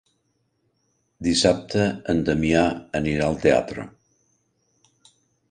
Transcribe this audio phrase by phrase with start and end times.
[1.27, 1.83] Dissabte
[2.15, 2.65] en Damià
[3.01, 3.87] anirà al teatre.